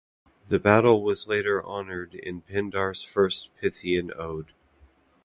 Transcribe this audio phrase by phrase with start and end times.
[0.47, 4.51] The battle was later honored in Pindar's first Pythian Ode.